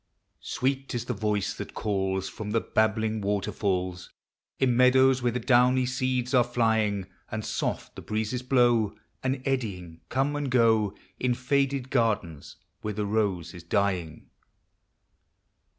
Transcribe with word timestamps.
Sweet 0.39 0.95
is 0.95 1.05
the 1.05 1.13
voice 1.13 1.53
that 1.53 1.75
calls 1.75 2.27
From 2.27 2.49
the 2.49 2.59
babbling 2.59 3.21
waterfalls 3.21 4.11
In 4.57 4.75
meadows 4.75 5.21
where 5.21 5.31
the 5.31 5.39
downy 5.39 5.85
seeds 5.85 6.33
are 6.33 6.43
Hying; 6.43 7.05
And 7.29 7.45
soft 7.45 7.95
the 7.95 8.01
breezes 8.01 8.41
blow. 8.41 8.95
And 9.21 9.43
eddying 9.45 10.01
come 10.09 10.35
and 10.35 10.49
go 10.49 10.95
In 11.19 11.35
faded 11.35 11.91
gardens 11.91 12.55
where 12.81 12.95
the 12.95 13.05
rose 13.05 13.53
is 13.53 13.61
dying. 13.61 14.31